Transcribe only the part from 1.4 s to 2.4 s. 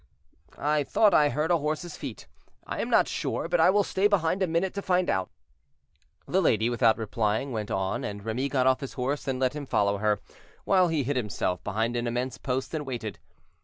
a horse's feet.